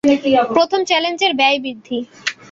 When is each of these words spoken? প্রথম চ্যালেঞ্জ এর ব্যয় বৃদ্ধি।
প্রথম 0.55 0.81
চ্যালেঞ্জ 0.83 1.19
এর 1.23 1.33
ব্যয় 1.39 1.57
বৃদ্ধি। 1.59 1.97